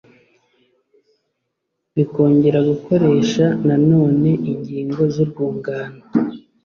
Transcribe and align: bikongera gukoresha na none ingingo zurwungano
bikongera 1.95 2.59
gukoresha 2.69 3.45
na 3.67 3.75
none 3.91 4.29
ingingo 4.51 5.01
zurwungano 5.13 6.01